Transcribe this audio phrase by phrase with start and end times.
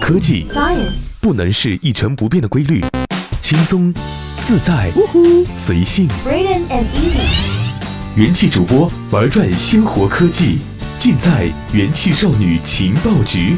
[0.00, 2.80] 科技 Science，不能是一成不变的规律，
[3.40, 3.92] 轻松、
[4.40, 4.90] 自在、
[5.54, 6.08] 随性。
[8.16, 10.58] 元气主播玩转鲜活科技，
[10.98, 13.56] 尽在元气少女情报局。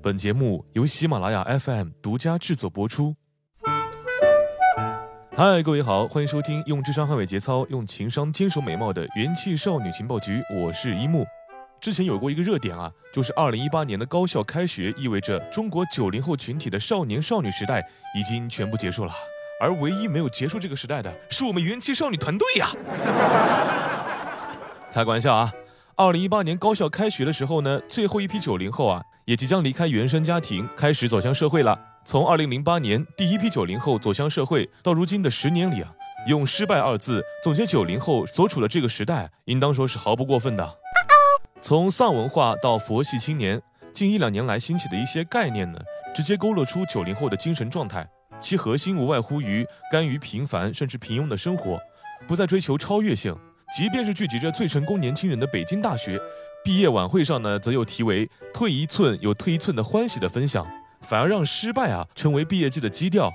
[0.00, 3.16] 本节目由喜马拉雅 FM 独家制作播出。
[5.38, 11.24] 嗨，各位好，欢迎收听用智商捍卫节操、用情商坚守美貌的元气少女情报局，我是一木。
[11.80, 19.12] 之前有过一个热点啊，就是二零一八年的高校开学，意味着中国九零后群体的少年少女时代已经全部结束了，
[19.60, 22.70] 而唯一没有结束这个时代的是我们元气少女团队呀。
[24.90, 25.52] 开个玩笑啊！
[25.94, 31.78] 二零一八年高校开学的时候呢，最后一批九零后啊，也即将离开原生家庭，开始走向社会了。
[32.10, 35.92] 从二零零八年第一批九零后走向社会，到如今的十年里啊，
[36.26, 40.78] 用“失败”二字总结九零后所处的这个时代，应当说是毫不过分的。
[41.60, 43.60] 从丧文化到佛系青年，
[43.92, 45.78] 近一两年来兴起的一些概念呢，
[46.14, 48.08] 直接勾勒出九零后的精神状态。
[48.40, 51.78] 其核心无外乎于甘于平凡甚至平庸的生活，
[52.26, 53.36] 不再追求超越性。
[53.76, 56.18] 即便是聚集着最成功年轻人的北京大学，
[56.64, 60.66] 毕业晚会上呢，则有题为“退一寸有退一寸的欢喜”的分享，
[61.00, 63.32] 反而让失败啊成为毕业季的基调。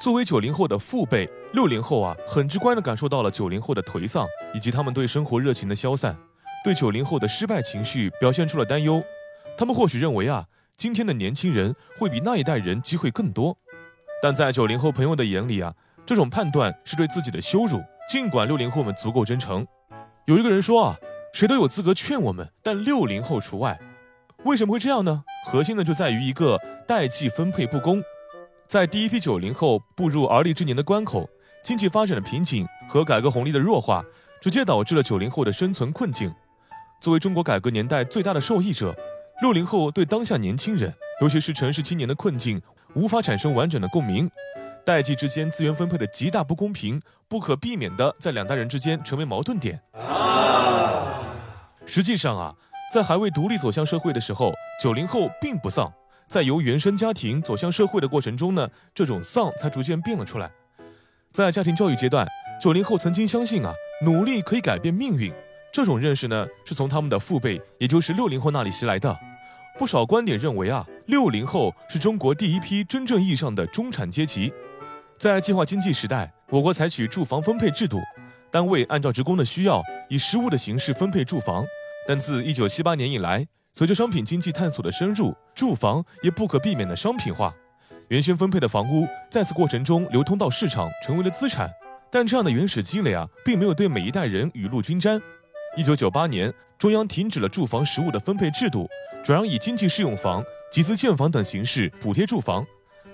[0.00, 6.16] 作为九零后的父辈，六零后啊，很直观地感受到了九零后的颓丧，以及他们对生活热情的消散，
[6.62, 9.02] 对九零后的失败情绪表现出了担忧。
[9.56, 13.56] 他们或许认为啊，今天的年轻人会比那一代人机会更多，
[14.22, 15.74] 但在九零后朋友的眼里啊，
[16.06, 17.82] 这种判断是对自己的羞辱。
[18.08, 19.66] 尽管六零后们足够真诚，
[20.26, 20.96] 有一个人说啊，
[21.32, 23.78] 谁都有资格劝我们，但六零后除外。
[24.44, 25.24] 为什么会这样呢？
[25.44, 28.00] 核心呢就在于一个代际分配不公。
[28.68, 31.28] 在第一批九零后步入而立之年的关口，
[31.62, 34.04] 经济发展的瓶颈和改革红利的弱化，
[34.40, 36.32] 直接导致了九零后的生存困境。
[37.00, 38.94] 作为中国改革年代最大的受益者，
[39.42, 42.62] 六零后对当下年轻人，尤其是城市青年的困境，
[42.94, 44.30] 无法产生完整的共鸣。
[44.86, 49.82] 代际之间资源分配的极大不公平，不可避免的在两代人之间成为矛盾点。
[51.84, 52.54] 实际上啊，
[52.90, 55.92] 在还未独立走向社会的时候，九零后并不丧；
[56.26, 60.50] 在由原生家庭走向社会的过程中呢，这种丧才逐渐变了出来。
[61.30, 62.26] 在家庭教育阶段，
[62.58, 65.30] 九零后曾经相信啊，努力可以改变命运。
[65.70, 69.16] 这种认识呢，是从他们的父辈，也就是六零后那里袭来的。
[69.78, 74.50] 不少观点认为啊，六零后是中国第一批真正意义上的中产阶级。
[75.18, 78.00] 在计划经济时代，我国采取住房分配制度，
[78.50, 81.64] 单位按照职工的需要，以实物的形式分配住房。
[82.08, 87.54] 但自一九七八年以来，随着商品经济探索的深入，住房也不可避免的商品化。
[88.08, 91.70] 原先分配的房屋，在此过程中流通到市场，成为了资产。
[92.10, 95.20] 但这样的原始积累啊，并没有对每一代人雨露均沾。
[95.76, 98.88] 一九九八年，中央停止了住房实物的分配制度，
[99.22, 100.42] 转而以经济适用房、
[100.72, 102.66] 集资建房等形式补贴住房。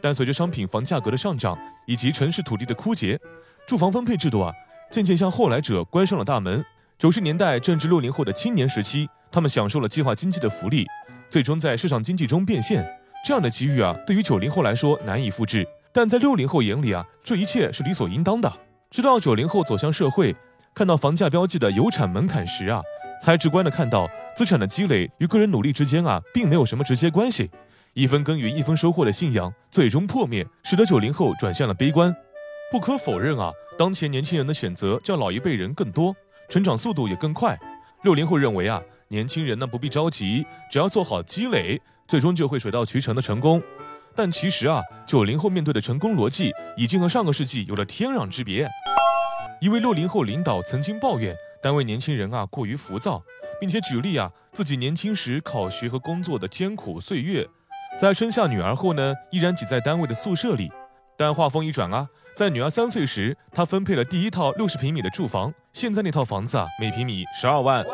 [0.00, 3.16] 但随着商品房价格的上涨以及城市土地的枯竭，
[3.68, 4.52] 住房分配制度啊，
[4.90, 6.64] 渐渐向后来者关上了大门。
[7.00, 10.86] 九十年代正值六零后的青年时期，他们享受了计划经济的福利，
[11.30, 12.86] 最终在市场经济中变现。
[13.24, 18.52] 这样的机遇啊，对于九零后来说难以复制，但在六零后眼里啊，这一切是理所应当的。
[18.90, 20.36] 直到九零后走向社会，
[20.74, 22.82] 看到房价标记的有产门槛时啊，
[23.24, 24.06] 才直观的看到
[24.36, 27.50] 资产的积累与个人努力之间啊，并没有什么直接关系。
[27.94, 32.14] 一分耕耘一分收获的信仰最终破灭，使得九零后转向了悲观。
[32.70, 36.14] 不可否认啊，当前年轻人的选择较老一辈人更多，
[36.50, 37.58] 成长速度也更快。
[38.02, 43.62] 六零后认为啊，年轻人呢不必着急，只要做好积累，最终就会水到渠成的成功。
[44.16, 48.68] 但其实啊，九零后面对的成功逻辑已经和上个世纪有了天壤之别。
[49.60, 53.22] 一位六零后领导曾经抱怨单位年轻人啊过于浮躁，
[53.60, 57.46] 并且举例啊自己年轻时考学和工作的艰苦岁月。
[57.98, 60.72] 在生下女儿后呢，依然挤在单位的宿舍里。
[61.16, 65.52] 但话锋一转啊，在女儿三岁时，他分配了第一套六十平米的住房。
[65.72, 67.86] 现在那套房子啊，每平米十二万。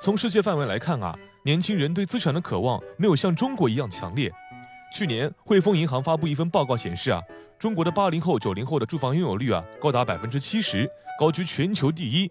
[0.00, 4.30] 从世界范围来看啊，年轻人对资产的渴望没有像中国一样强烈。
[4.92, 7.22] 去年，汇丰银行发布一份报告显示啊，
[7.56, 12.28] 中国的八零后、九零后的住房拥有率啊，高达百分之七十，高居全球第一。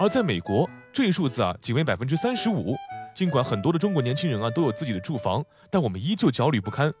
[0.00, 2.74] 而在美国，这一数字啊，仅为百分之三十五。
[3.14, 6.92] 尽管很多的中国年轻人啊都有自己的住房，但我们依旧焦虑不堪。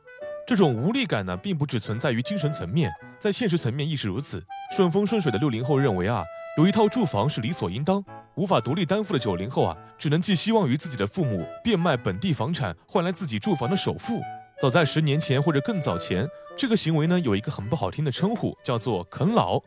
[0.46, 4.44] 这种无力感呢，并不只存在于精神层面，在现实层面亦是如此。
[4.72, 6.24] 顺风顺水的六零后认为啊，
[6.56, 8.00] 有一套住房是理所应当；
[8.36, 14.22] 无法独立担负的九零后啊，只能寄希望于自己的父母变卖本地房产，换来自己住房的首付。
[14.62, 16.26] 早在十年前或者更早前，
[16.56, 19.60] 这个行为呢有一个很不好听的称呼，叫做啃老。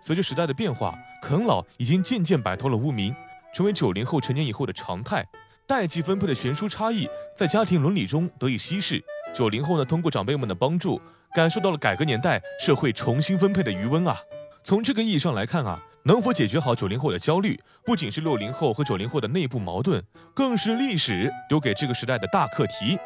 [0.00, 3.12] 随着时代的变化，啃老已经渐渐摆脱了污名，
[3.52, 5.26] 成为九零后成年以后的常态。
[5.66, 9.02] 代际分配的悬殊差异在家庭伦理中得以稀释。
[9.34, 11.00] 九零后呢，通过长辈们的帮助，
[11.34, 14.16] 感受到了改革年代社会重新分配的余温啊。
[14.64, 20.04] 从这个意义上来看啊，能否解决好九零后的焦虑，不仅是六零后和九零后的内部矛盾，
[20.34, 22.96] 更是历史留给这个时代的大课题。